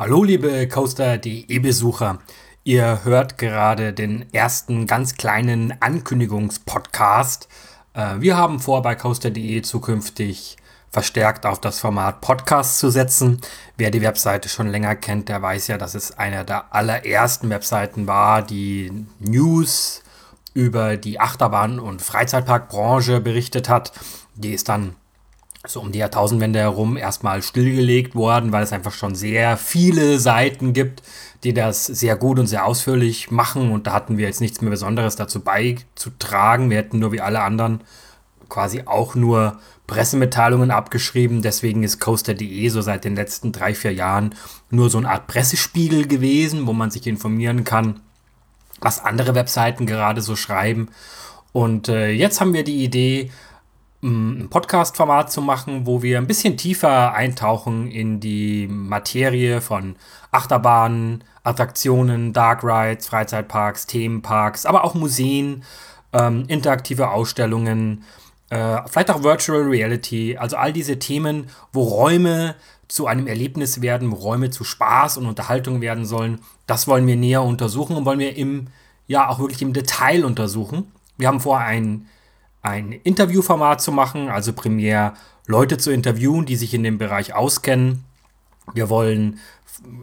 [0.00, 2.20] Hallo liebe Coaster.de-Besucher.
[2.64, 7.48] Ihr hört gerade den ersten ganz kleinen Ankündigungspodcast.
[7.92, 10.56] Äh, wir haben vor, bei Coaster.de zukünftig
[10.88, 13.42] verstärkt auf das Format Podcast zu setzen.
[13.76, 18.06] Wer die Webseite schon länger kennt, der weiß ja, dass es einer der allerersten Webseiten
[18.06, 20.02] war, die News
[20.54, 23.92] über die Achterbahn- und Freizeitparkbranche berichtet hat.
[24.34, 24.96] Die ist dann
[25.66, 30.72] so um die Jahrtausendwende herum erstmal stillgelegt worden, weil es einfach schon sehr viele Seiten
[30.72, 31.02] gibt,
[31.44, 33.70] die das sehr gut und sehr ausführlich machen.
[33.70, 36.70] Und da hatten wir jetzt nichts mehr Besonderes dazu beizutragen.
[36.70, 37.82] Wir hätten nur wie alle anderen
[38.48, 41.42] quasi auch nur Pressemitteilungen abgeschrieben.
[41.42, 44.34] Deswegen ist Coaster.de so seit den letzten drei, vier Jahren
[44.70, 48.00] nur so eine Art Pressespiegel gewesen, wo man sich informieren kann,
[48.80, 50.88] was andere Webseiten gerade so schreiben.
[51.52, 53.30] Und äh, jetzt haben wir die Idee,
[54.02, 59.96] ein Podcast-Format zu machen, wo wir ein bisschen tiefer eintauchen in die Materie von
[60.30, 65.64] Achterbahnen, Attraktionen, Dark Rides, Freizeitparks, Themenparks, aber auch Museen,
[66.12, 68.04] ähm, interaktive Ausstellungen,
[68.48, 72.56] äh, vielleicht auch Virtual Reality, also all diese Themen, wo Räume
[72.88, 76.40] zu einem Erlebnis werden, wo Räume zu Spaß und Unterhaltung werden sollen.
[76.66, 78.68] Das wollen wir näher untersuchen und wollen wir im,
[79.06, 80.90] ja, auch wirklich im Detail untersuchen.
[81.16, 82.08] Wir haben vor, ein
[82.62, 85.14] ein Interviewformat zu machen, also primär
[85.46, 88.04] Leute zu interviewen, die sich in dem Bereich auskennen.
[88.74, 89.38] Wir wollen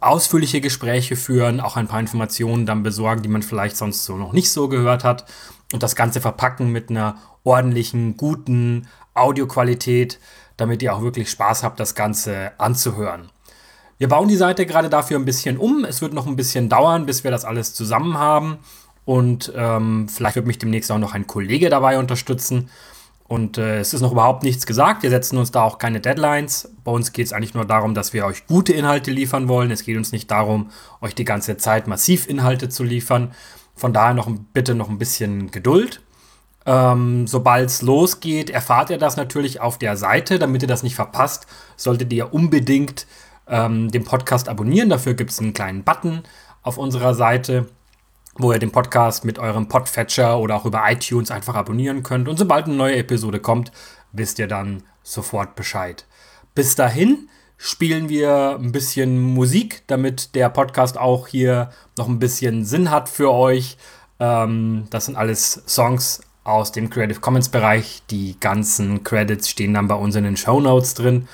[0.00, 4.32] ausführliche Gespräche führen, auch ein paar Informationen dann besorgen, die man vielleicht sonst so noch
[4.32, 5.24] nicht so gehört hat
[5.72, 10.18] und das Ganze verpacken mit einer ordentlichen, guten Audioqualität,
[10.56, 13.30] damit ihr auch wirklich Spaß habt, das Ganze anzuhören.
[13.98, 15.84] Wir bauen die Seite gerade dafür ein bisschen um.
[15.84, 18.58] Es wird noch ein bisschen dauern, bis wir das alles zusammen haben.
[19.04, 22.68] Und ähm, vielleicht wird mich demnächst auch noch ein Kollege dabei unterstützen.
[23.32, 25.02] Und äh, es ist noch überhaupt nichts gesagt.
[25.02, 26.70] Wir setzen uns da auch keine Deadlines.
[26.84, 29.70] Bei uns geht es eigentlich nur darum, dass wir euch gute Inhalte liefern wollen.
[29.70, 33.32] Es geht uns nicht darum, euch die ganze Zeit massiv Inhalte zu liefern.
[33.74, 36.02] Von daher noch bitte noch ein bisschen Geduld.
[36.66, 40.38] Ähm, Sobald es losgeht, erfahrt ihr das natürlich auf der Seite.
[40.38, 41.46] Damit ihr das nicht verpasst,
[41.76, 43.06] solltet ihr unbedingt
[43.48, 44.90] ähm, den Podcast abonnieren.
[44.90, 46.22] Dafür gibt es einen kleinen Button
[46.62, 47.66] auf unserer Seite
[48.34, 52.28] wo ihr den Podcast mit eurem Podfetcher oder auch über iTunes einfach abonnieren könnt.
[52.28, 53.72] Und sobald eine neue Episode kommt,
[54.12, 56.06] wisst ihr dann sofort Bescheid.
[56.54, 62.64] Bis dahin spielen wir ein bisschen Musik, damit der Podcast auch hier noch ein bisschen
[62.64, 63.76] Sinn hat für euch.
[64.18, 68.02] Ähm, das sind alles Songs aus dem Creative Commons Bereich.
[68.10, 71.28] Die ganzen Credits stehen dann bei uns in den Show Notes drin.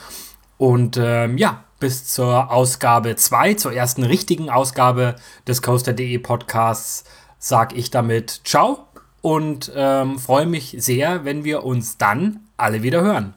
[0.58, 5.14] Und ähm, ja, bis zur Ausgabe 2, zur ersten richtigen Ausgabe
[5.46, 7.04] des Coaster.de Podcasts,
[7.38, 8.88] sage ich damit Ciao
[9.22, 13.34] und ähm, freue mich sehr, wenn wir uns dann alle wieder hören.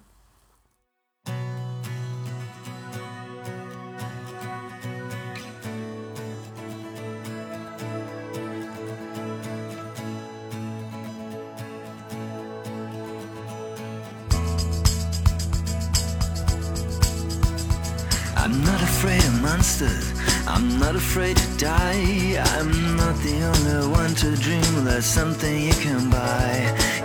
[20.47, 22.37] I'm not afraid to die.
[22.55, 26.53] I'm not the only one to dream that something you can buy.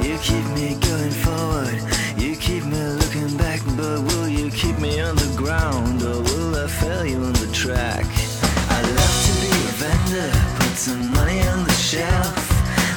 [0.02, 1.80] You keep me going forward.
[2.18, 3.60] You keep me looking back.
[3.78, 7.50] But will you keep me on the ground or will I fail you on the
[7.52, 8.04] track?
[8.68, 10.30] I love to be a vendor.
[10.60, 12.36] Put some money on the shelf.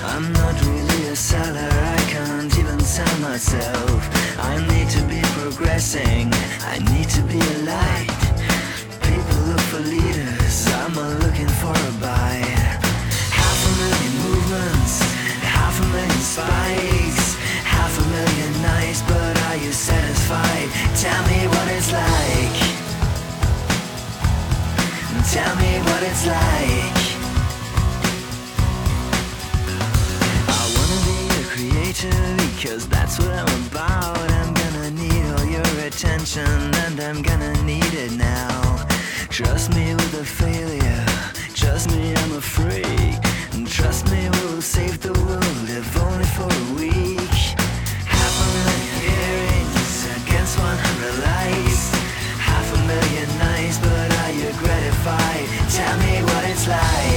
[0.03, 1.71] I'm not really a seller.
[1.95, 3.99] I can't even sell myself.
[4.39, 6.33] I need to be progressing.
[6.73, 8.08] I need to be a light
[9.81, 12.79] leaders, I'm a looking for a bite.
[13.31, 15.01] Half a million movements,
[15.41, 20.69] half a million spikes, half a million nights, but are you satisfied?
[20.99, 22.57] Tell me what it's like.
[25.31, 26.48] Tell me what it's like.
[39.39, 41.05] Trust me with a failure.
[41.55, 43.15] Trust me, I'm a freak.
[43.53, 47.35] And trust me, we'll save the world if only for a week.
[48.03, 51.87] Half a million earrings against 100 lights.
[52.35, 55.47] Half a million nights, but are you gratified?
[55.71, 57.08] Tell me what it's like.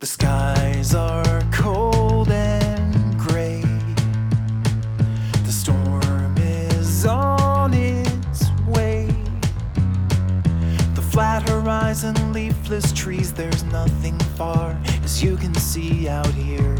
[0.00, 3.60] The skies are cold and gray.
[5.44, 9.14] The storm is on its way.
[10.94, 16.76] The flat horizon, leafless trees, there's nothing far as you can see out here.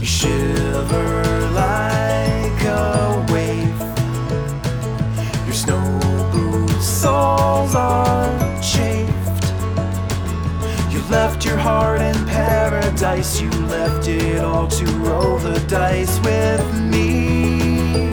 [0.00, 3.27] You shiver like a
[7.66, 9.52] are chafed.
[10.92, 13.40] You left your heart in paradise.
[13.40, 18.12] You left it all to roll the dice with me.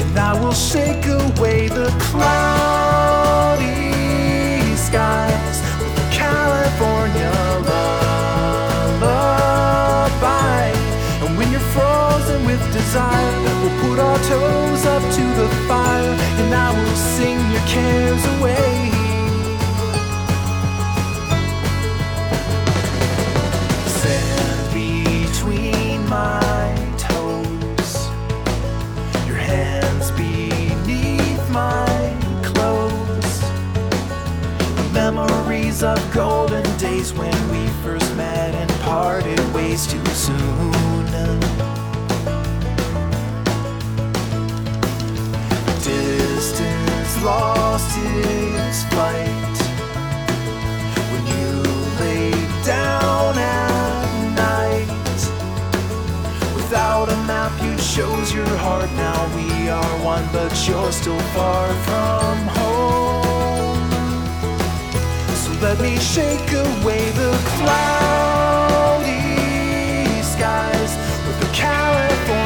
[0.00, 3.66] And I will shake away the cloudy
[4.76, 7.30] skies with a California
[9.00, 10.72] lullaby.
[11.22, 16.54] And when you're frozen with desire, we'll put our toes up to the fire, and
[16.54, 16.96] I will
[17.76, 18.90] cares away.
[24.00, 27.90] Sand between my toes,
[29.26, 32.16] your hands beneath my
[32.48, 33.34] clothes.
[34.92, 41.65] Memories of golden days when we first met and parted ways too soon.
[47.26, 49.56] lost its flight.
[51.10, 51.50] When you
[52.02, 52.30] lay
[52.62, 54.06] down at
[54.46, 55.20] night,
[56.54, 58.90] without a map you chose your heart.
[58.92, 63.90] Now we are one, but you're still far from home.
[65.42, 69.18] So let me shake away the cloudy
[70.32, 70.92] skies
[71.26, 72.45] with the California.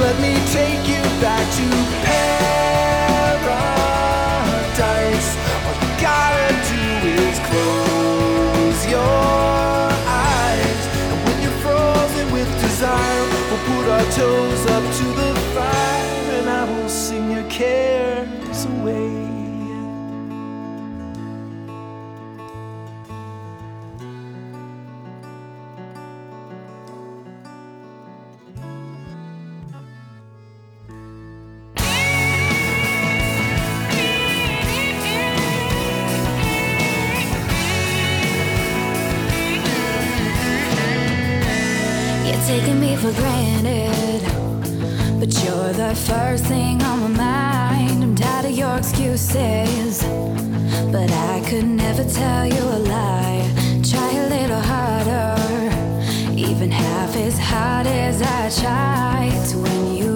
[0.00, 2.27] let me take you back to Paris.
[42.28, 44.20] You're taking me for granted,
[45.18, 48.02] but you're the first thing on my mind.
[48.02, 50.02] I'm tired of your excuses,
[50.92, 53.50] but I could never tell you a lie.
[53.82, 55.38] Try a little harder,
[56.36, 59.30] even half as hard as I try.
[59.32, 60.07] It's when you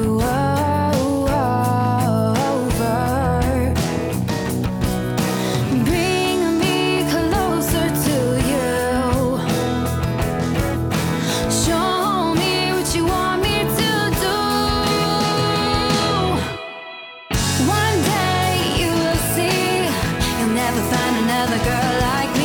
[21.13, 22.42] find another girl like me.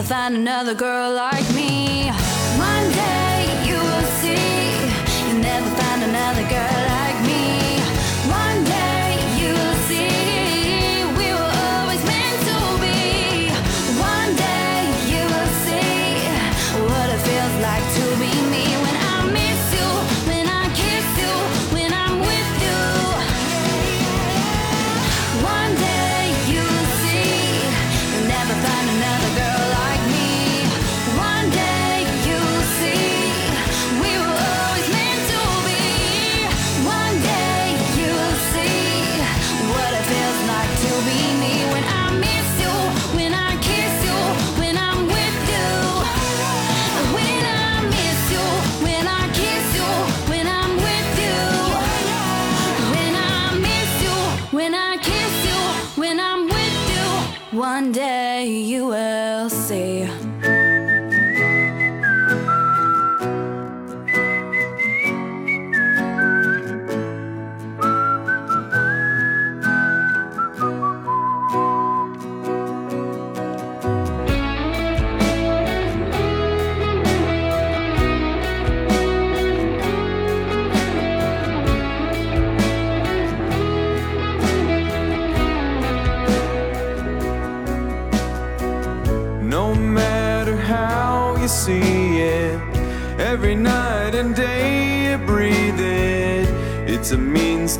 [0.00, 2.06] never find another girl like me.
[2.56, 6.79] One day you will see, you'll never find another girl.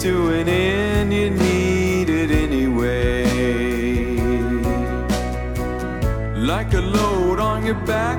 [0.01, 3.27] To an end, you need it anyway.
[6.35, 8.10] Like a load on your back,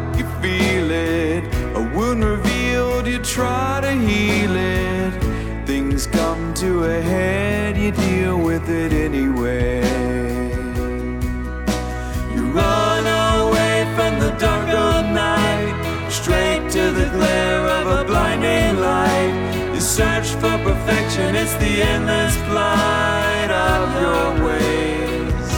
[19.92, 25.50] search for perfection, it's the endless flight of your ways.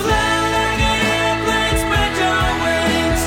[0.00, 3.22] Fly like an airplane, spread your wings.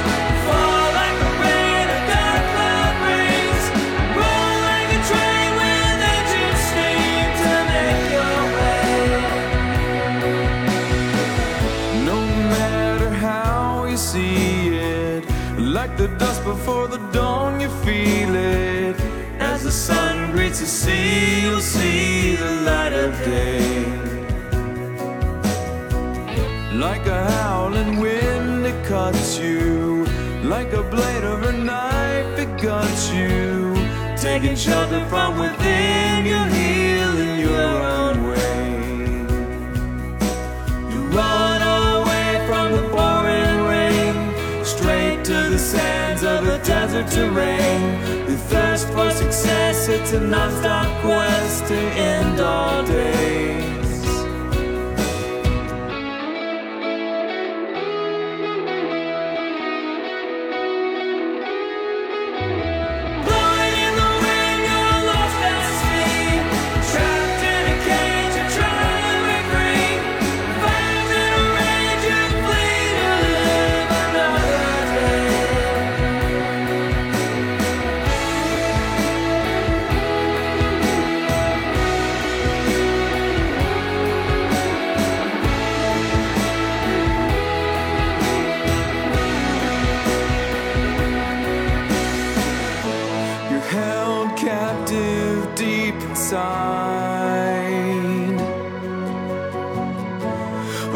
[0.46, 3.64] Fall like the rain, a dark cloud brings.
[4.18, 8.90] Roll like a train with engine steam to make your way.
[12.10, 12.20] No
[12.56, 15.22] matter how you see it,
[15.60, 18.67] like the dust before the dawn, you feel it.
[20.60, 23.86] The sea, you'll see the light of day.
[26.74, 30.06] Like a howling wind, it cuts you.
[30.44, 33.76] Like a blade of a knife, it guts you.
[34.18, 38.72] Taking shelter from within, you'll heal in your own way.
[40.92, 48.27] You run away from the pouring rain, straight to the sands of the desert terrain.
[48.50, 53.67] Thirst for success, it's a non-stop quest to end all days.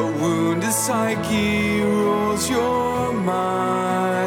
[0.01, 4.23] A wounded psyche rules your mind.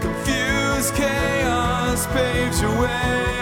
[0.00, 3.39] Confused chaos paves your way.